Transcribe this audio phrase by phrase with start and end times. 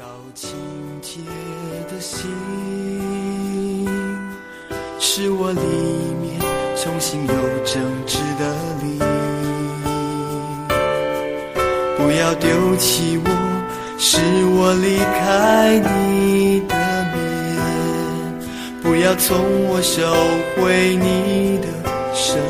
[0.00, 0.48] 造清
[1.02, 1.20] 洁
[1.90, 2.26] 的心，
[4.98, 5.60] 使我里
[6.22, 6.40] 面
[6.74, 7.34] 重新有
[7.66, 8.50] 正直的
[8.80, 8.98] 灵。
[11.98, 13.28] 不要丢弃我，
[13.98, 14.22] 使
[14.56, 16.74] 我离开你的
[17.12, 17.18] 面。
[18.82, 19.36] 不要从
[19.68, 20.00] 我收
[20.56, 21.66] 回你的
[22.14, 22.40] 生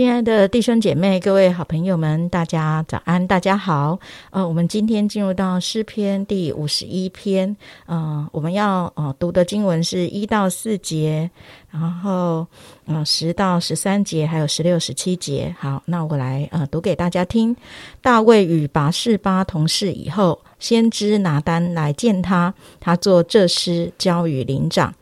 [0.00, 4.00] 亲爱的弟兄姐妹、各位好朋友们，大家早安，大家好。
[4.30, 7.54] 呃，我们今天进入到诗篇第五十一篇，
[7.84, 11.30] 呃，我们要呃读的经文是一到四节，
[11.70, 12.46] 然后
[12.86, 15.54] 呃十到十三节，还有十六、十七节。
[15.58, 17.54] 好，那我来呃读给大家听。
[18.00, 24.94] 大卫与拔士巴同事以后，先知拿单来见他，他做这诗交与灵长。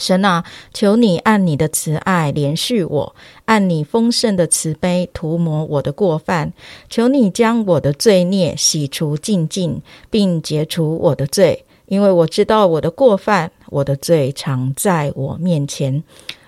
[0.00, 3.14] 神啊，求你按你的慈爱怜恤我，
[3.44, 6.52] 按你丰盛的慈悲涂抹我的过犯。
[6.88, 16.02] 求你将我的罪孽洗除净净，并解除我的罪，因为我知道我的过犯，我的罪常在我面前。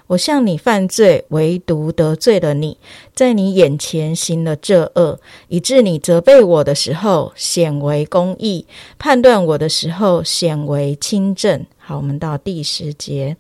[0.09, 2.77] 我向你犯罪，唯独得罪了你，
[3.15, 5.19] 在你眼前行了这恶，
[5.49, 8.67] 以致你责备我的时候显为公义，
[8.99, 11.65] 判断我的时候显为清正。
[11.85, 13.37] 好，我们到第十节，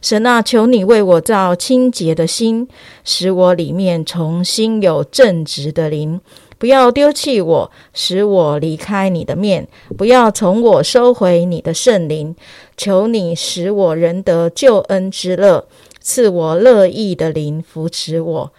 [0.00, 2.68] 神啊，求你为我造清洁的心，
[3.02, 6.20] 使我里面重新有正直的灵。
[6.56, 9.64] 不要丢弃我，使我离开你的面；
[9.96, 12.36] 不要从我收回你的圣灵。
[12.76, 15.66] 求你使我仍得救恩之乐。
[16.00, 18.52] 赐我乐意的灵扶持我，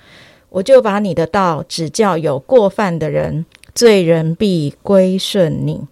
[0.50, 5.88] 我就把你的道指教有过犯的人，罪人必归顺你。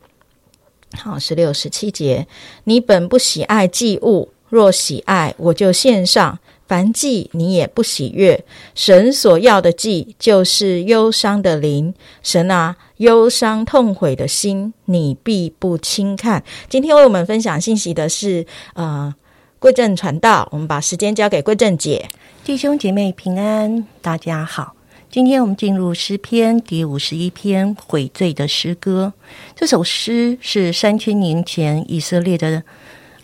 [0.94, 2.28] 好，十六、十七节，
[2.64, 8.44] 你本不喜爱祭物，若喜爱，我就献上；凡祭你也不喜悦。
[8.74, 11.94] 神所要的祭，就是忧伤的灵。
[12.24, 16.44] 神啊，忧伤痛悔的心，你必不轻看。
[16.68, 19.14] 今天为我们分享信息的是，呃。
[19.62, 22.08] 贵正传道，我们把时间交给贵正姐。
[22.46, 24.79] 弟兄姐妹平安，大家好。
[25.12, 29.12] 今天我们进入诗篇第五十一篇悔罪的诗歌。
[29.56, 32.64] 这首诗是三千年前以色列的。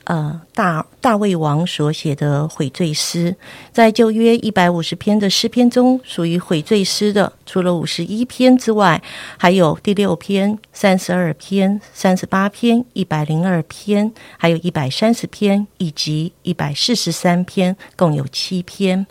[0.05, 3.35] 呃，大大卫王所写的悔罪诗，
[3.71, 9.01] 在旧约一百五十篇的诗篇中，属于悔罪诗的，除了五十一篇之外，
[9.35, 19.07] 还有第六篇、三十二篇、三十八篇、一百零二篇，还有一百三十篇以及一百四十三篇，共有七篇。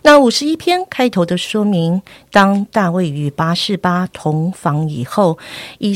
[0.00, 2.00] 那五十一篇开头的说明，
[2.32, 5.36] 当大卫与八士巴同房以后，
[5.78, 5.94] 以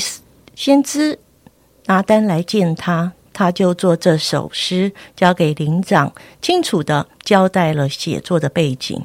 [0.55, 1.19] 先知
[1.87, 3.13] 拿单来见他。
[3.33, 9.01] 他就做这首诗，交给灵长，清楚的交代了写作的背景。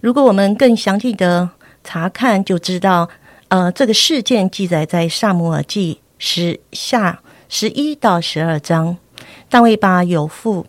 [0.00, 1.48] 如果我们更详细的
[1.84, 3.08] 查看，就知道，
[3.48, 8.96] 呃，这个事件记载在《萨姆尔记》十下十一到十二章。
[9.48, 10.66] 大卫把有父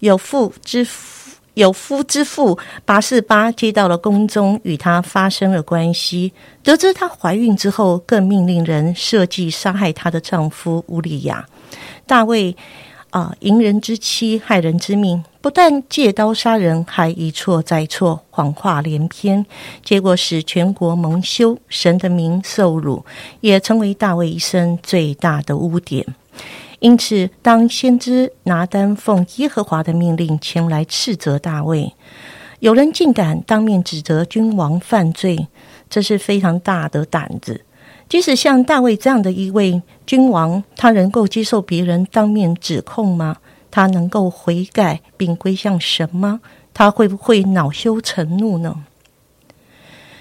[0.00, 1.25] 有父之父
[1.56, 6.30] 有夫之妇八四八接到了宫中，与他发生了关系。
[6.62, 11.46] 得知她怀孕之后，更命令人设计杀害她的丈夫乌利亚。
[12.06, 12.54] 大卫
[13.08, 19.46] 啊，淫人之妻，害人之命，不但借刀杀人，还一错再错，谎话连篇，
[19.82, 23.02] 结果使全国蒙羞，神的名受辱，
[23.40, 26.04] 也成为大卫一生最大的污点。
[26.78, 31.94] 因此，当先知拿单奉耶和华的命令前来斥责大卫，
[32.60, 35.48] 有人竟敢当面指责君王犯罪，
[35.88, 37.62] 这是非常大的胆子。
[38.08, 43.38] 即使像大卫这样的一位君王，他能够接受别人当面指控吗？
[43.70, 46.40] 他能够悔改并归向神吗？
[46.72, 48.84] 他会不会恼羞成怒呢？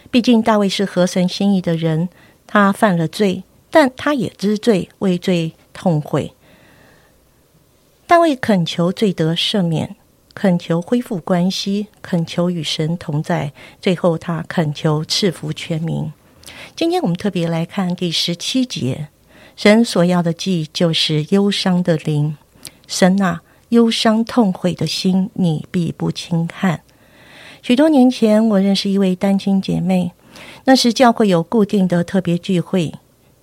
[0.09, 2.07] 毕竟大卫是合神心意的人，
[2.47, 6.33] 他犯了罪，但他也知罪，为罪痛悔。
[8.07, 9.95] 但为恳求罪得赦免，
[10.33, 13.51] 恳求恢复关系，恳求与神同在，
[13.81, 16.11] 最后他恳求赐福全民。
[16.75, 19.07] 今天我们特别来看第十七节，
[19.55, 22.37] 神所要的祭就是忧伤的灵。
[22.87, 26.81] 神啊，忧伤痛悔的心，你必不轻看。
[27.63, 30.11] 许多年前，我认识一位单亲姐妹，
[30.65, 32.93] 那时教会有固定的特别聚会。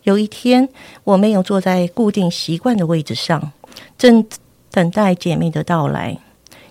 [0.04, 0.68] 有一天，
[1.02, 3.52] 我没有坐在固定习惯的位置上，
[3.98, 4.24] 正
[4.72, 6.18] 等待姐妹的到来。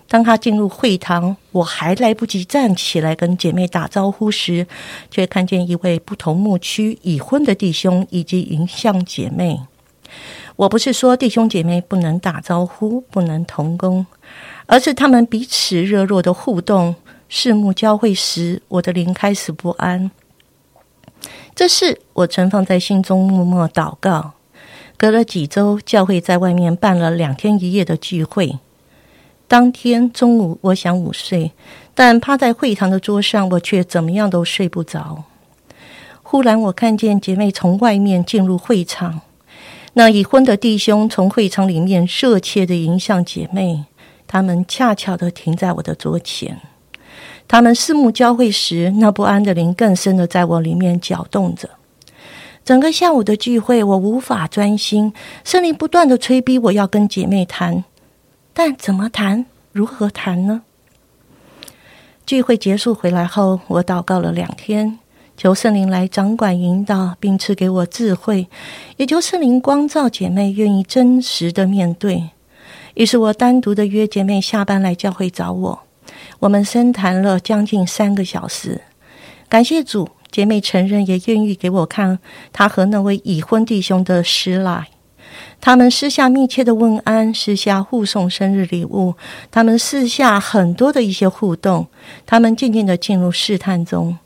[0.08, 4.66] 当他进入会堂，我还来不及站起来跟姐妹打招呼时，
[5.10, 9.58] 却看见一位不同牧区已婚的弟兄以及迎向姐妹。
[10.56, 14.04] 我不是说弟兄姐妹不能打招呼、不能同工，
[14.66, 16.94] 而是他们彼此热络的互动、
[17.30, 20.10] 四目交汇时，我的灵开始不安。
[21.54, 24.32] 这事我存放在心中，默默祷告。
[25.02, 28.60] 隔了几周，教会在外面办了两天一夜的聚会。
[29.48, 31.50] 当天中午，我想午睡，
[31.92, 35.24] 但趴在会堂的桌上，我却怎么样都睡不着。
[36.22, 39.22] 忽然，我看见姐妹从外面进入会场，
[39.94, 43.86] 那已婚的弟兄从会场里面热切的迎向姐妹，
[44.28, 46.60] 他们恰巧的停在我的桌前。
[47.48, 51.68] 他们四目交汇时，那不安的灵更深的在我里面搅动着。
[52.64, 55.12] 整个下午的聚会，我无法专心，
[55.44, 57.82] 圣灵不断的催逼我要跟姐妹谈，
[58.54, 60.62] 但怎么谈，如何谈呢？
[62.24, 65.00] 聚会结束回来后，我祷告了两天，
[65.36, 68.48] 求圣灵来掌管引导，并赐给我智慧，
[68.96, 72.30] 也求圣灵光照姐妹，愿意真实的面对。
[72.94, 75.80] 于是我单独的约姐妹下班来教会找我。
[76.38, 78.82] 我们深谈了将近三个小时，
[79.48, 82.18] 感谢主，姐妹承认也愿意给我看
[82.52, 84.88] 她和那位已婚弟兄的诗来。
[85.60, 89.14] 他们私下密切的问安，私下互送生日礼物，
[89.50, 91.86] 他们私下很多的一些互动，
[92.26, 94.18] 他们渐渐的进入试探中。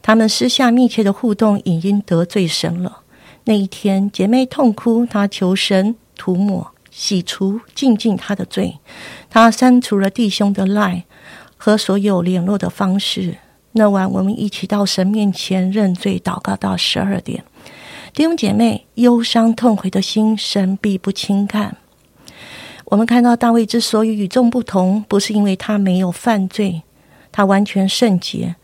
[0.00, 3.00] 他们私下密切的互动已经得罪神了。
[3.44, 8.78] 那一天，姐妹痛哭，她求神涂抹、洗除、净尽她的罪。
[9.28, 11.04] 她删除了弟兄的赖。
[11.56, 13.38] 和所有联络的方式。
[13.76, 17.42] 那晚，我们一起到神面前认罪祷告到十二点。
[18.12, 21.76] 弟兄姐妹，忧伤痛悔的心，神必不轻看。
[22.84, 26.82] 我们看到大卫之所以与众不同，不是因为他没有犯罪，
[27.32, 28.54] 他完全圣洁，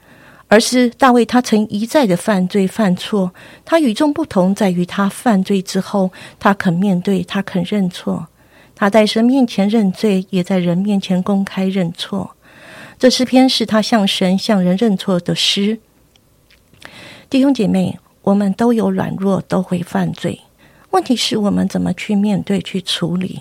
[0.46, 3.34] 而是大卫他曾一再的犯罪犯错。
[3.64, 8.28] 他与众不同在于他犯罪之后，他肯面对，他肯认错。
[8.76, 12.36] 他在神面前认罪，也在人面前公开认错。
[13.00, 15.80] 这诗篇是他向神、向人认错的诗。
[17.30, 20.42] 弟兄姐妹，我们都有软弱，都会犯罪。
[20.90, 23.40] 问题是我们怎么去面对、去处理？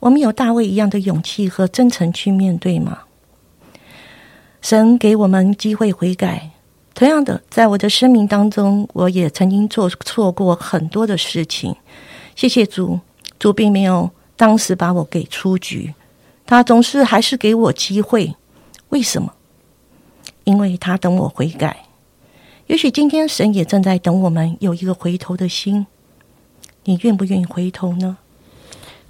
[0.00, 3.04] 我们有大卫一样的勇气和真诚去面对吗？
[4.60, 6.50] 神给我们机会悔改。
[6.92, 11.74] 同样的，在我的生命当中，我也曾经做错过很多的事情。
[12.36, 13.00] 谢谢主，
[13.38, 15.94] 主并没有当时把我给出局，
[16.44, 18.34] 他总是还是给我机会。
[18.94, 19.34] 为什么？
[20.44, 21.84] 因为他等我悔改。
[22.68, 25.84] 也许今天神也正在等我们有一个回头的心。
[26.84, 28.18] 你愿不愿意回头呢？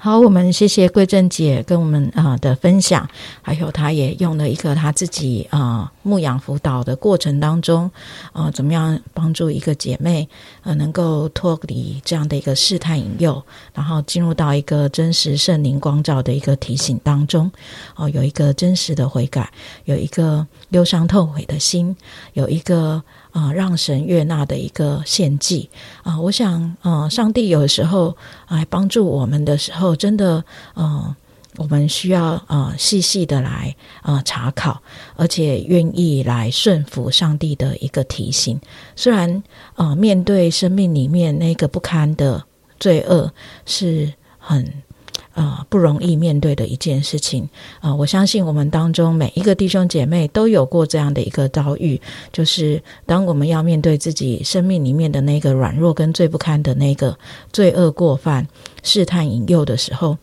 [0.04, 3.08] 好，我们谢谢桂正姐跟我们啊的分享，
[3.40, 7.90] 还有她也用了一个她自己啊牧养辅导的过程当中，
[8.34, 10.28] 啊怎么样帮助一个姐妹
[10.62, 13.42] 呃能够脱离这样的一个试探引诱，
[13.72, 17.50] 然后进入到一个真实圣灵光照的一个提醒当中，
[17.96, 19.50] 哦有一个真实的悔改，
[19.86, 21.96] 有一个忧伤痛悔的心，
[22.34, 23.02] 有一个。
[23.34, 25.68] 啊，让神悦纳的一个献祭
[26.04, 26.20] 啊！
[26.20, 28.16] 我想，啊，上帝有时候
[28.48, 30.44] 来帮助我们的时候，真的，
[30.76, 31.12] 嗯，
[31.56, 34.80] 我们需要啊细细的来啊查考，
[35.16, 38.60] 而且愿意来顺服上帝的一个提醒。
[38.94, 39.42] 虽然
[39.74, 42.44] 啊，面对生命里面那个不堪的
[42.78, 43.32] 罪恶
[43.66, 44.72] 是很。
[45.34, 47.48] 啊，不容易面对的一件事情
[47.80, 47.92] 啊！
[47.92, 52.00] 我相信我们当中每一个弟兄姐妹都有过这样的一个遭遇，
[52.32, 57.18] 就是当我们要面对自己生命里面的那个软弱跟最不堪的那个
[57.52, 58.46] 罪恶过犯、
[58.84, 60.16] 试探引诱的时候，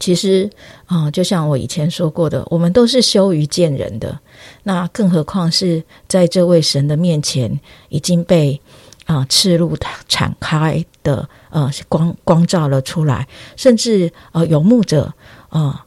[0.00, 0.48] 其实
[0.86, 4.18] 啊，就像我以前说过的，我们都是羞于见人的，
[4.62, 8.58] 那更何况是在这位神的面前已经被。
[9.04, 9.76] 啊，赤露
[10.08, 15.12] 敞开的，呃，光光照了出来，甚至呃，游牧者
[15.50, 15.80] 呃，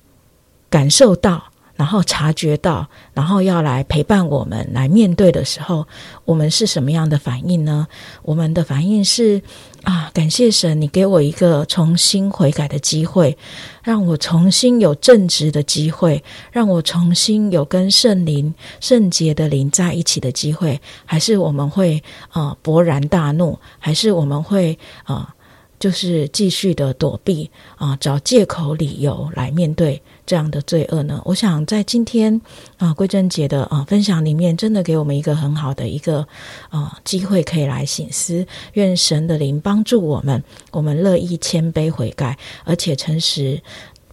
[0.69, 5.87] 感受到，然后察觉到，然后要来陪伴我们来面对的时候，
[6.25, 7.87] 我们是什么样的反应呢？
[8.23, 9.41] 我们的反应是。
[9.83, 10.11] 啊！
[10.13, 13.37] 感谢神，你给我一个重新悔改的机会，
[13.81, 20.81] 让我重新有正直的机会，让我重新有跟圣灵、圣洁的灵在一起的机会。
[21.05, 23.57] 还是我们会啊勃然大怒？
[23.79, 25.33] 还是我们会啊？
[25.79, 31.21] 就是继续的躲避啊，找借口理由来面对这样的罪恶呢？
[31.23, 32.41] 我想在今天
[32.77, 36.27] 啊，桂珍姐的啊分享里面，真的给我们一个很好的一个
[36.69, 38.45] 啊机会，可以来醒思。
[38.73, 43.61] 愿神的灵帮助我们，我们乐意谦卑悔改，而且诚实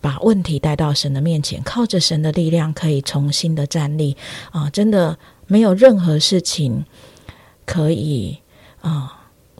[0.02, 4.14] 把问题带到神的面前，靠着神的力量，可以重新的站立
[4.50, 4.68] 啊！
[4.68, 6.84] 真的没有任何事情
[7.64, 8.36] 可以
[8.82, 9.13] 啊。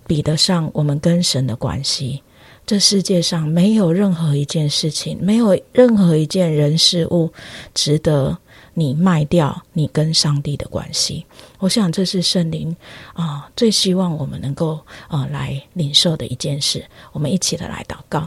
[0.07, 2.23] 比得上我们跟神的关系，
[2.67, 7.33] 这世界上没有任何一件事情，没有任何一件人事物
[7.75, 8.37] 值得
[8.75, 11.25] 你卖掉你跟上帝的关系。
[11.59, 12.75] 我想这是圣灵
[13.13, 16.85] 啊最希望我们能够啊来领受的一件事。
[17.13, 18.27] 我们一起的来祷告，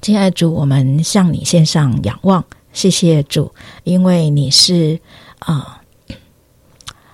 [0.00, 3.52] 亲爱主，我们向你献上仰望，谢谢主，
[3.84, 4.98] 因为你是
[5.40, 5.82] 啊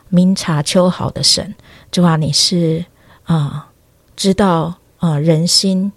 [0.09, 1.55] 明察秋毫的神，
[1.97, 2.85] 主啊，你是
[3.25, 3.71] 啊
[4.17, 5.91] 知道啊人心。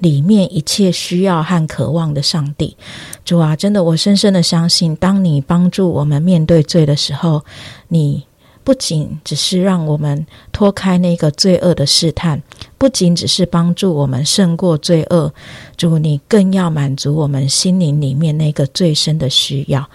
[0.00, 2.76] 里面一切需要和渴望的上帝，
[3.24, 7.44] 主啊，真的，我深深的相信，当你帮助我们面对罪的时候，
[7.86, 8.26] 你
[8.64, 12.42] 不仅只是让我们脱开那个罪恶的试探，
[12.76, 15.32] 不仅只是帮助我们胜过罪恶，
[15.76, 19.88] 主，你更要满足我们心灵里面那个最深的需要。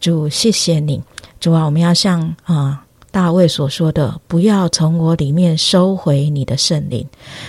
[0.00, 1.02] 主，谢谢你，
[1.38, 2.86] 主啊，我们要向啊。
[3.10, 7.06] 大卫所说的：“不要从我里面收回你的圣灵，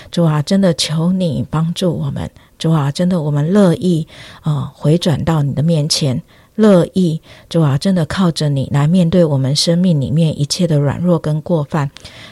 [0.10, 4.08] 主啊，真的求你帮助我们，主啊，真的我们乐意
[4.42, 6.22] 啊回转到你的面前。”
[6.56, 11.90] 乐意，主啊，真的靠着你来面对我们生命里面一切的软弱跟过犯，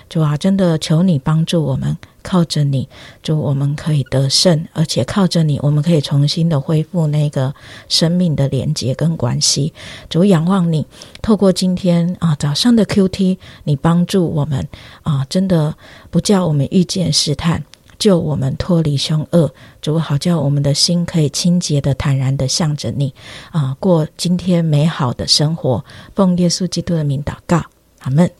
[0.10, 2.88] 主啊，真的求你帮助我们，靠着你，
[3.24, 7.54] 主我们可以得胜，而且靠着你，我们可以重新的恢复那个
[7.88, 9.74] 生命的连接跟关系。
[10.10, 10.86] 主仰望你，
[11.22, 14.68] 透过今天啊早上的 Q T，你帮助我们
[15.04, 15.76] 啊，真的
[16.10, 17.64] 不叫我们遇见试探。
[17.98, 23.14] 救我们脱离凶恶，主好叫我们的心可以清洁的、坦然的向着你
[23.52, 25.84] 啊，过今天美好的生活。
[26.16, 27.62] 奉耶稣基督的名祷告，
[28.00, 28.32] 阿门。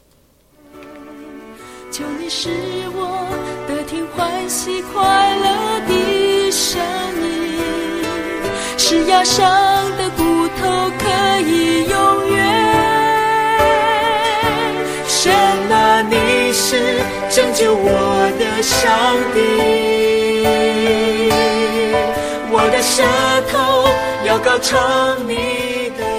[1.92, 2.50] 求你使
[4.50, 6.82] 起快乐的声
[7.22, 7.62] 音，
[8.80, 9.46] 是压伤
[9.96, 12.38] 的骨头可以永远。
[15.08, 15.32] 神
[15.72, 17.88] 啊，你是拯救我
[18.40, 19.38] 的上帝，
[22.52, 23.04] 我的舌
[23.52, 23.88] 头
[24.26, 26.19] 要高唱你的。